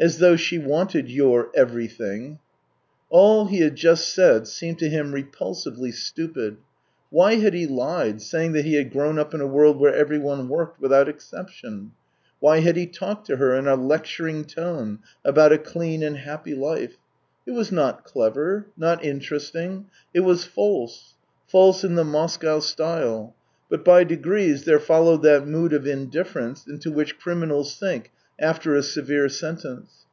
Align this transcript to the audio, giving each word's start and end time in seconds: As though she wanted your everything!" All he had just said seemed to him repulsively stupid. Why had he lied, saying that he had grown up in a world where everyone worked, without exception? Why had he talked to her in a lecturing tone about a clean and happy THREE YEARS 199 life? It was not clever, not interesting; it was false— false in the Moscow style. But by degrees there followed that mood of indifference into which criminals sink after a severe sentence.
As 0.00 0.18
though 0.18 0.36
she 0.36 0.58
wanted 0.58 1.08
your 1.10 1.50
everything!" 1.56 2.38
All 3.10 3.46
he 3.46 3.58
had 3.58 3.74
just 3.74 4.14
said 4.14 4.46
seemed 4.46 4.78
to 4.78 4.88
him 4.88 5.10
repulsively 5.10 5.90
stupid. 5.92 6.58
Why 7.10 7.34
had 7.34 7.52
he 7.52 7.66
lied, 7.66 8.22
saying 8.22 8.52
that 8.52 8.64
he 8.64 8.74
had 8.74 8.92
grown 8.92 9.18
up 9.18 9.34
in 9.34 9.40
a 9.40 9.46
world 9.48 9.80
where 9.80 9.92
everyone 9.92 10.48
worked, 10.48 10.80
without 10.80 11.08
exception? 11.08 11.90
Why 12.38 12.60
had 12.60 12.76
he 12.76 12.86
talked 12.86 13.26
to 13.26 13.38
her 13.38 13.56
in 13.56 13.66
a 13.66 13.74
lecturing 13.74 14.44
tone 14.44 15.00
about 15.24 15.50
a 15.50 15.58
clean 15.58 16.04
and 16.04 16.18
happy 16.18 16.52
THREE 16.52 16.60
YEARS 16.60 16.68
199 16.68 16.86
life? 16.86 16.98
It 17.44 17.58
was 17.58 17.72
not 17.72 18.04
clever, 18.04 18.66
not 18.76 19.04
interesting; 19.04 19.86
it 20.14 20.20
was 20.20 20.44
false— 20.44 21.14
false 21.48 21.82
in 21.82 21.96
the 21.96 22.04
Moscow 22.04 22.60
style. 22.60 23.34
But 23.68 23.84
by 23.84 24.04
degrees 24.04 24.62
there 24.62 24.78
followed 24.78 25.22
that 25.24 25.48
mood 25.48 25.72
of 25.72 25.88
indifference 25.88 26.68
into 26.68 26.92
which 26.92 27.18
criminals 27.18 27.74
sink 27.74 28.12
after 28.40 28.76
a 28.76 28.82
severe 28.84 29.28
sentence. 29.28 30.04